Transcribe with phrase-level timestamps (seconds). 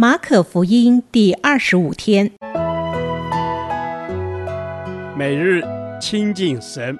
[0.00, 2.30] 马可福音第二十五天，
[5.16, 5.60] 每日
[6.00, 6.96] 亲近神，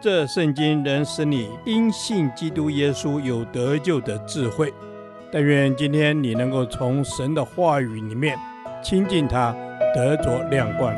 [0.00, 4.72] 这圣经能使你因信基督耶稣有得救的智慧。
[5.30, 8.38] 但愿今天你能够从神的话语里面
[8.82, 9.54] 亲近他，
[9.94, 10.96] 得着亮光。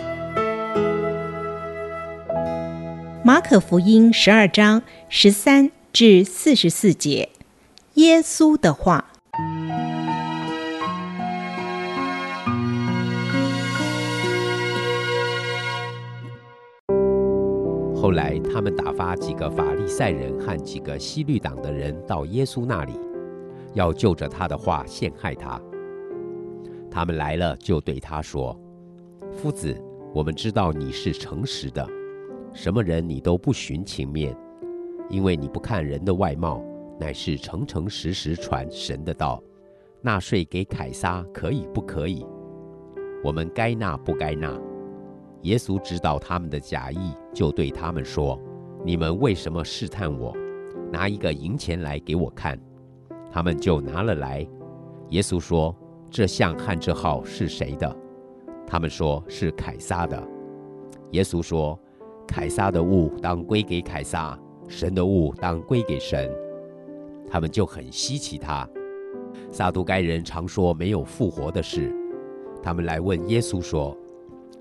[3.25, 7.31] 马可福音十二章十三至四十四节，
[7.95, 9.07] 耶稣的话。
[18.06, 22.92] 后来，他们打发几个法利赛人和几个西律党的人到耶稣那里，
[23.74, 25.60] 要就着他的话陷害他。
[26.88, 28.56] 他们来了，就对他说
[29.34, 29.77] ：“夫子，
[30.14, 31.84] 我们知道你是诚实的，
[32.52, 34.36] 什么人你都不徇情面，
[35.11, 36.62] 因为你不看人的外貌，
[37.00, 39.42] 乃是诚诚实实传神的道。
[40.00, 42.25] 纳税给凯撒可以不可以？
[43.25, 44.56] 我们该纳不该纳？”
[45.47, 48.36] 耶稣知道他们的假意，就对他们说
[48.84, 50.36] ：“你们为什么试探我？
[50.91, 52.58] 拿一个银钱来给我看。”
[53.30, 54.44] 他们就拿了来。
[55.11, 55.75] 耶稣说
[56.11, 57.97] ：“这像和这号是谁的？”
[58.66, 60.20] 他们说是凯撒的。
[61.12, 61.78] 耶稣说
[62.27, 66.28] ：“凯撒的物当归给凯撒，神的物当归给神。”
[67.31, 68.69] 他们就很稀奇他。
[69.53, 71.94] 撒都该人常说没有复活的事。
[72.60, 73.97] 他们来问耶稣说：“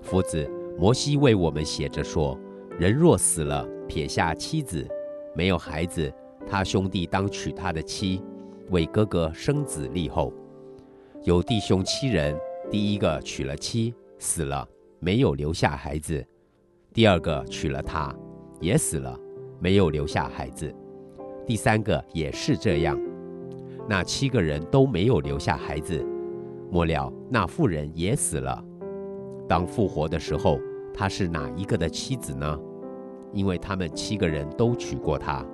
[0.00, 0.48] 夫子。”
[0.78, 2.38] 摩西为我们写着说：
[2.78, 4.86] 人若死了，撇下妻子，
[5.34, 6.12] 没有孩子，
[6.46, 8.22] 他兄弟当娶他的妻，
[8.70, 10.32] 为哥哥生子立后。
[11.22, 12.38] 有弟兄七人，
[12.70, 14.68] 第一个娶了妻，死了，
[15.00, 16.22] 没有留下孩子；
[16.92, 18.14] 第二个娶了她，
[18.60, 19.18] 也死了，
[19.58, 20.68] 没有留下孩子；
[21.46, 23.00] 第三个也是这样。
[23.88, 26.04] 那七个人都没有留下孩子，
[26.70, 28.62] 末了那妇人也死了。
[29.48, 30.58] 当复活的时候，
[30.92, 32.58] 他是哪一个的妻子呢？
[33.32, 35.44] 因为他们七个人都娶过她。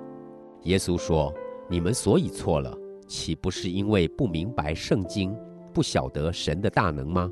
[0.63, 1.33] 耶稣说
[1.67, 2.75] ：“你们所以错了，
[3.07, 5.35] 岂不是因为不明白圣经，
[5.73, 7.29] 不晓得神的大能吗？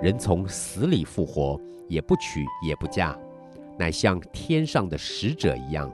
[0.00, 3.18] 人从死里复活，也不娶也不嫁，
[3.78, 5.92] 乃像天上的使者一样。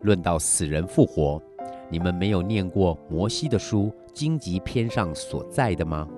[0.00, 1.40] 论到死人复活，
[1.88, 6.08] 你们没有念过摩西的书荆棘篇上所载的吗？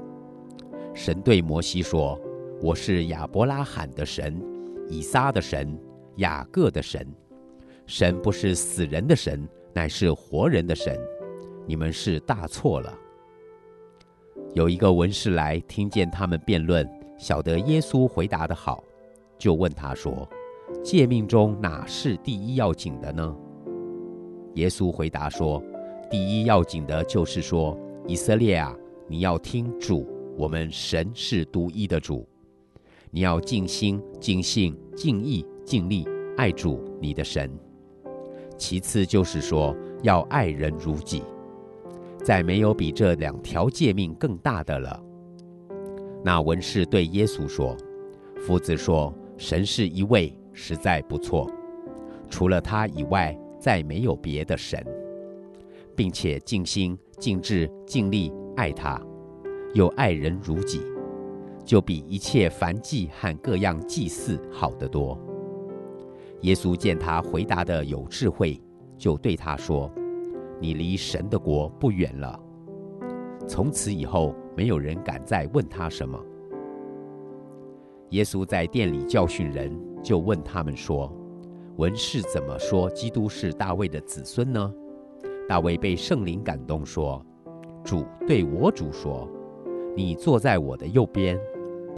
[0.94, 2.18] 神对摩西说。”
[2.60, 4.42] 我是亚伯拉罕的神，
[4.88, 5.78] 以撒的神，
[6.16, 7.06] 雅各的神。
[7.86, 10.98] 神不是死人的神，乃是活人的神。
[11.66, 12.92] 你们是大错了。
[14.54, 16.84] 有一个文士来，听见他们辩论，
[17.16, 18.82] 晓得耶稣回答的好，
[19.38, 20.28] 就问他说
[20.82, 23.36] ：“诫命中哪是第一要紧的呢？”
[24.54, 25.62] 耶稣回答说
[26.10, 28.76] ：“第一要紧的就是说，以色列啊，
[29.06, 30.04] 你要听主，
[30.36, 32.28] 我们神是独一的主。”
[33.10, 37.50] 你要尽心、尽性、尽意、尽力爱主你的神。
[38.56, 41.22] 其次就是说，要爱人如己。
[42.24, 45.02] 再没有比这两条诫命更大的了。
[46.24, 47.76] 那文士对耶稣说
[48.36, 51.48] ：“夫子说神是一位，实在不错。
[52.28, 54.84] 除了他以外，再没有别的神，
[55.94, 59.00] 并且尽心、尽志、尽力爱他，
[59.72, 60.82] 又爱人如己。”
[61.68, 65.18] 就比一切燔祭和各样祭祀好得多。
[66.40, 68.58] 耶稣见他回答得有智慧，
[68.96, 69.92] 就对他说
[70.58, 72.40] ：“你离神的国不远了。”
[73.46, 76.18] 从此以后，没有人敢再问他什么。
[78.12, 79.70] 耶稣在殿里教训人，
[80.02, 81.14] 就问他们说
[81.76, 84.72] ：“文士怎么说基督是大卫的子孙呢？”
[85.46, 87.22] 大卫被圣灵感动说
[87.84, 89.28] ：“主对我主说，
[89.94, 91.38] 你坐在我的右边。”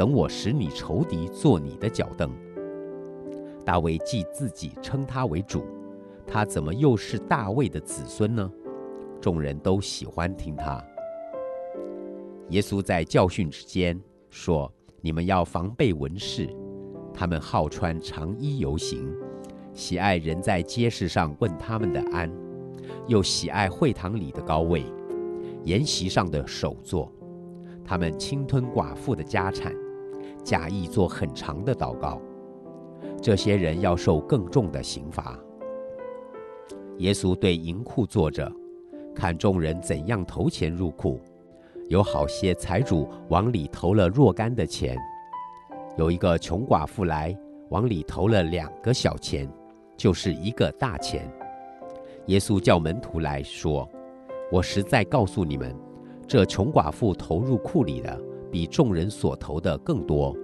[0.00, 2.32] 等我使你仇敌做你的脚凳。
[3.66, 5.62] 大卫既自己称他为主，
[6.26, 8.50] 他怎么又是大卫的子孙呢？
[9.20, 10.82] 众人都喜欢听他。
[12.48, 14.72] 耶稣在教训之间说
[15.02, 16.48] ：“你们要防备文士，
[17.12, 19.06] 他们好穿长衣游行，
[19.74, 22.32] 喜爱人在街市上问他们的安，
[23.06, 24.82] 又喜爱会堂里的高位，
[25.64, 27.12] 筵席上的首座。
[27.84, 29.74] 他们侵吞寡妇的家产。”
[30.42, 32.20] 假意做很长的祷告，
[33.22, 35.38] 这些人要受更重的刑罚。
[36.98, 38.50] 耶稣对银库坐着，
[39.14, 41.20] 看众人怎样投钱入库，
[41.88, 44.96] 有好些财主往里投了若干的钱，
[45.96, 47.36] 有一个穷寡妇来
[47.70, 49.48] 往里投了两个小钱，
[49.96, 51.30] 就是一个大钱。
[52.26, 53.88] 耶稣叫门徒来说
[54.52, 55.74] ：“我实在告诉你们。”
[56.28, 58.16] 这穷寡妇投入库里的
[58.50, 60.36] 比众人所投的更多，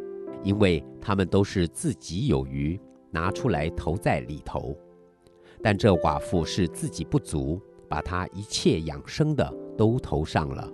[0.43, 2.79] 因为他们都是自己有余，
[3.11, 4.77] 拿出来投在里头。
[5.63, 10.71] 但这寡妇是自己不足，把她一切养生的都投上了。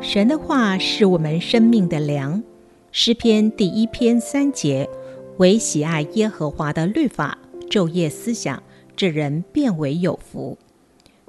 [0.00, 2.42] 神的话是我们生命的粮。
[2.90, 4.88] 诗篇第一篇三节：
[5.36, 7.38] 唯喜爱耶和华的律法，
[7.68, 8.60] 昼夜思想，
[8.96, 10.58] 这人便为有福。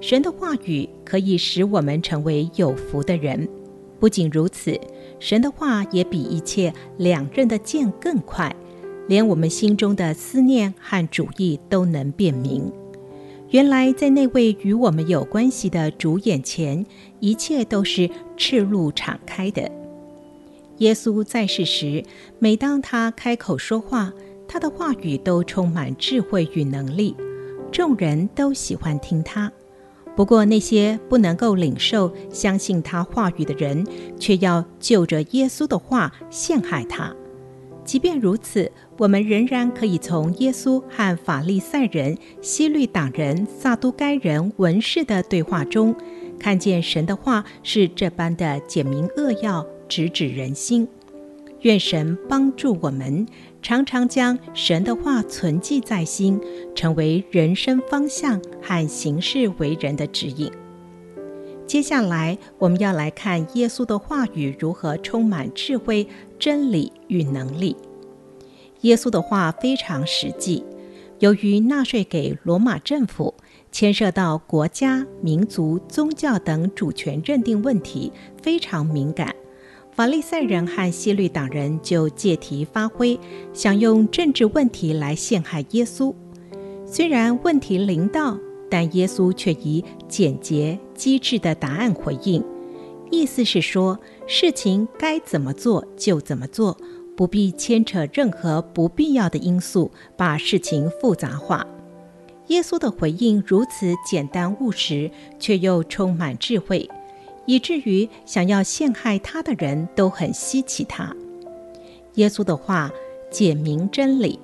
[0.02, 3.48] 神的话语可以使我们成为有福的人。
[4.00, 4.78] 不仅如此，
[5.20, 8.52] 神的话也比一切两刃的剑更快，
[9.06, 12.70] 连我们心中的思念和主意都能辨明。
[13.50, 16.84] 原来，在那位与我们有关系的主眼前，
[17.20, 19.70] 一切都是赤露敞开的。
[20.78, 22.02] 耶稣在世时，
[22.40, 24.12] 每当他开口说话，
[24.48, 27.14] 他的话语都充满智慧与能力，
[27.70, 29.52] 众人都喜欢听他。
[30.14, 33.86] 不过，那些不能够领受、相信他话语的人，
[34.18, 37.14] 却要就着耶稣的话陷害他。
[37.84, 45.94] 即便如此，我们仍然可以从耶稣和法利赛人、希律党人、撒都该人、文士的对话中，
[46.38, 50.86] 看见神的话是这般的简明扼要、直指人心。
[51.62, 53.26] 愿神帮助我们，
[53.62, 56.40] 常常将神的话存记在心，
[56.74, 60.50] 成为人生方向和行事为人的指引。
[61.64, 66.06] 接下来，我们要来看耶稣的话语如何充满智慧、
[66.40, 67.76] 真理与能力。
[68.80, 70.64] 耶稣的话非常实际，
[71.20, 73.32] 由于纳税给罗马政府，
[73.70, 78.12] 牵涉到国家、民族、宗教等主权认定问题，
[78.42, 79.32] 非常敏感。
[80.02, 83.16] 法利赛人和希律党人就借题发挥，
[83.52, 86.12] 想用政治问题来陷害耶稣。
[86.84, 88.36] 虽然问题临到，
[88.68, 92.42] 但耶稣却以简洁机智的答案回应，
[93.12, 93.96] 意思是说，
[94.26, 96.76] 事情该怎么做就怎么做，
[97.16, 101.64] 不必牵扯任何不必要的因素，把事情复杂化。
[102.48, 105.08] 耶稣的回应如此简单务实，
[105.38, 106.90] 却又充满智慧。
[107.46, 111.14] 以至于想要陷害他的人都很稀奇他。
[112.14, 112.90] 耶稣的话
[113.30, 114.38] 简明真理，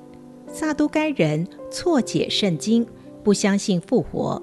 [0.46, 2.86] 撒都该人错解圣经，
[3.22, 4.42] 不相信复活。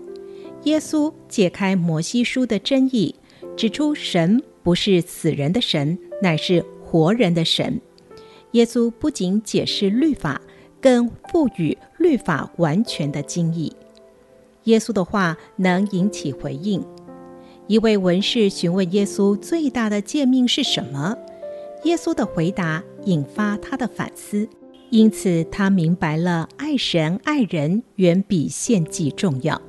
[0.64, 3.14] 耶稣解开摩西书的真意，
[3.56, 7.80] 指出神不是死人的神，乃是活人的神。
[8.52, 10.42] 耶稣不仅解释律法，
[10.80, 13.76] 更赋予律法完全的精义。
[14.64, 16.84] 耶稣的话能引起回应。
[17.68, 21.18] 一位文士询问耶稣最大的诫命是什么？
[21.84, 24.48] 耶稣的回答引发他的反思，
[24.92, 29.60] 因此他明白了爱神爱人远比献祭重要。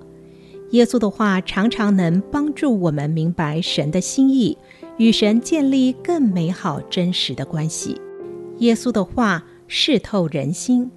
[0.72, 4.58] 耶稣的话常常能帮助我们明白神的心意，
[4.98, 7.98] 与神建立更美好真实的关系。
[8.58, 10.90] 耶稣的话识透人心。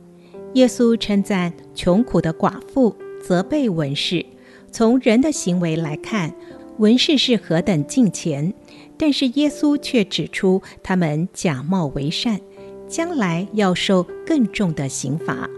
[0.55, 4.25] 耶稣称赞穷苦的寡妇，责备文士。
[4.71, 6.33] 从人的行为来看，
[6.79, 8.53] 文士是何等敬虔，
[8.97, 12.39] 但是耶稣却指出他们假冒为善，
[12.87, 15.49] 将来要受更重的刑罚。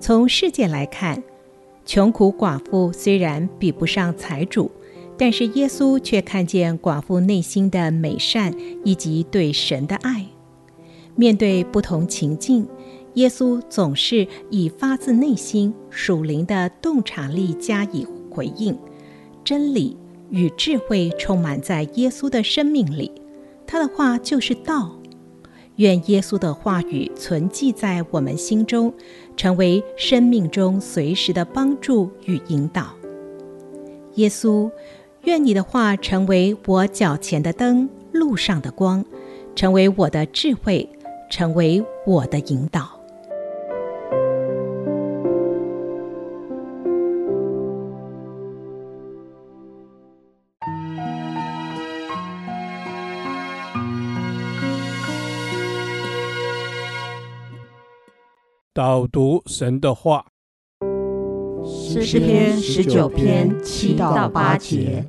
[0.00, 1.22] 从世界来看，
[1.84, 4.70] 穷苦寡妇虽然比不上财主，
[5.18, 8.50] 但是耶稣却看见寡妇内心的美善
[8.84, 10.24] 以及对神的爱。
[11.14, 12.66] 面对不同情境，
[13.14, 18.74] 耶稣总是以发自内心属灵的洞察力加以回应，
[19.44, 19.94] 真理。
[20.34, 23.12] 与智慧充满在耶稣的生命里，
[23.64, 24.98] 他的话就是道。
[25.76, 28.92] 愿耶稣的话语存记在我们心中，
[29.36, 32.94] 成为生命中随时的帮助与引导。
[34.16, 34.68] 耶稣，
[35.22, 39.04] 愿你的话成为我脚前的灯，路上的光，
[39.54, 40.88] 成为我的智慧，
[41.30, 42.93] 成为我的引导。
[58.74, 60.26] 导读神的话，
[61.64, 65.04] 诗篇十九篇七到八节。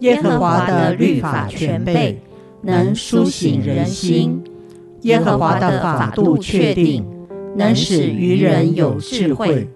[0.00, 2.20] 耶和华的律法全备，
[2.62, 4.40] 能苏醒人心；
[5.02, 7.06] 耶和华的法度确定，
[7.56, 9.68] 能使愚人有智慧；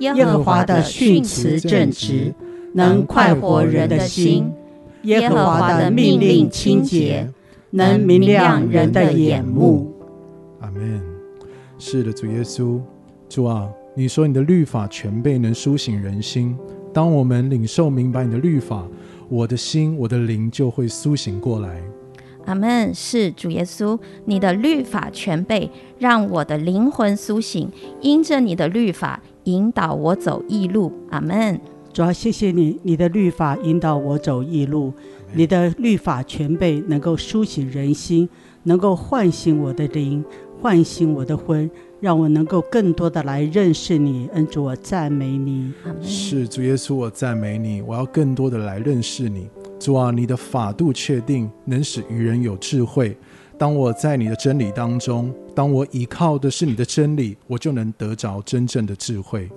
[0.00, 2.34] 耶和华的训词正直，
[2.74, 4.52] 能快活人的心；
[5.04, 7.30] 耶和华的命令清洁，
[7.70, 9.94] 能明亮人的眼目。
[10.60, 11.09] 阿门。
[11.82, 12.78] 是的，主耶稣，
[13.26, 16.54] 主啊，你说你的律法全备，能苏醒人心。
[16.92, 18.86] 当我们领受明白你的律法，
[19.30, 21.80] 我的心、我的灵就会苏醒过来。
[22.44, 22.94] 阿门。
[22.94, 27.70] 是主耶稣，你的律法全备，让我的灵魂苏醒，
[28.02, 30.92] 因着你的律法引导我走义路。
[31.08, 31.58] 阿门。
[31.94, 34.92] 主要谢谢你，你的律法引导我走义路，
[35.32, 38.28] 你的律法全备，能够苏醒人心，
[38.64, 40.22] 能够唤醒我的灵，
[40.60, 41.70] 唤醒我的魂。
[42.00, 45.70] 让我能够更多的来认识你，恩主，我赞美你。
[46.00, 47.82] 是主耶稣，我赞美你。
[47.82, 49.50] 我要更多的来认识你。
[49.78, 53.14] 主啊，你的法度确定，能使愚人有智慧。
[53.58, 59.50] 当我在你的真理当中，当我依靠的是你的真理，我就能得着真正的智慧。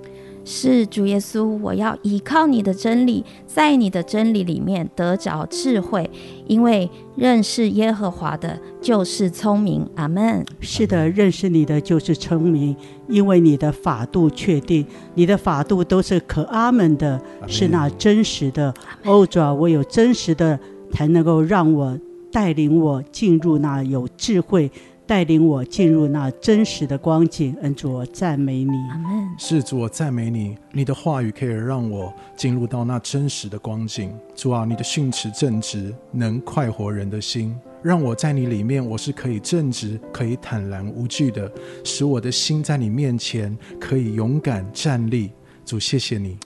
[0.45, 6.09] 是主耶稣，我要依靠你的真理，在你的真理里面得着智慧，
[6.47, 9.87] 因为认识耶和华的就是聪明。
[9.95, 10.45] 阿门。
[10.59, 12.75] 是的，认识你的就是聪明，
[13.07, 14.85] 因为你的法度确定，
[15.15, 18.73] 你的法度都是可阿门的，是那真实的。
[19.05, 20.59] 哦，主啊，我有真实的，
[20.91, 21.97] 才能够让我
[22.31, 24.69] 带领我进入那有智慧。
[25.05, 28.71] 带领我进入那真实的光景，恩主，我赞美你。
[28.71, 29.35] 阿。
[29.37, 30.57] 是主，我赞美你。
[30.71, 34.13] 你的话语可以让我进入到那真实的光景。
[34.35, 37.55] 主啊，你的训词正直，能快活人的心。
[37.81, 41.51] 让我在你里面，我是可以正直，可以坦然无惧的，
[41.83, 45.31] 使我的心在你面前可以勇敢站立。
[45.65, 46.37] 主，谢谢你。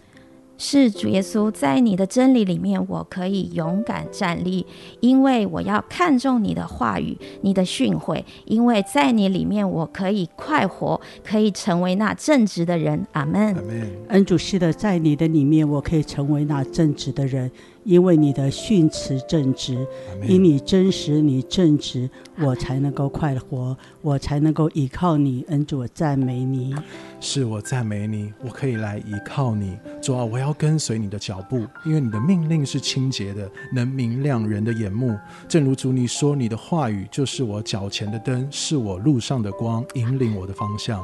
[0.57, 4.65] 是主耶稣，在你的真理里面，我可以勇敢站立，
[4.99, 13.05] 因为我要看重你的话语、你的训诲，因为在你里面，我可以快活，可以成为那正直的人。
[13.11, 13.53] 阿门。
[13.55, 13.89] 阿门。
[14.09, 17.49] 恩主是的，在你的里面，我可以成为那正直的人。
[17.83, 19.87] 因为你的训词正直，
[20.27, 22.09] 因你真实，你正直，
[22.41, 25.45] 我才能够快活，我才能够依靠你。
[25.47, 26.75] 恩主，我赞美你。
[27.19, 29.77] 是我赞美你，我可以来依靠你。
[30.01, 35.17] 主啊，我要跟随你的脚步，因为你的命令是清洁的，能明亮人的眼目。
[35.47, 41.03] 正如主你说，你的话语就是我脚前的灯，是我路上的光，引领我的方向。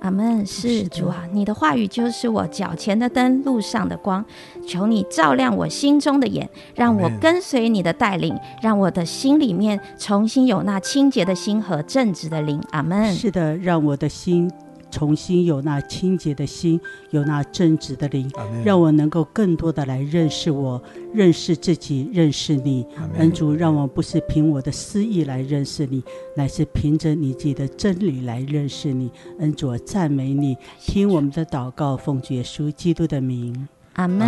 [0.00, 4.22] 阿门，是主啊，你的话语就是我脚前的灯，路上的光。
[4.66, 12.62] 求你照亮我心中的眼，让我跟随你的带领，让我的心里面重新有那清洁的心和正直的灵。
[12.72, 13.14] 阿门。
[13.14, 14.50] 是的，让我的心。
[14.94, 18.30] 重新有那清洁的心，有那正直的灵，
[18.64, 20.80] 让我能够更多的来认识我，
[21.12, 22.86] 认识自己，认识你。
[23.18, 26.00] 恩主，让我不是凭我的私意来认识你，
[26.36, 29.10] 乃是凭着你自己的真理来认识你。
[29.40, 33.68] 恩主，我赞美你，听我们的祷告，奉主耶稣基督的名。
[33.94, 34.24] 阿门。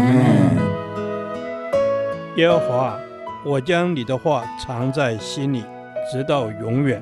[2.37, 2.99] 耶和华，
[3.45, 5.63] 我将你的话藏在心里，
[6.11, 7.01] 直到永远。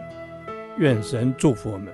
[0.76, 1.88] 愿神祝福我们。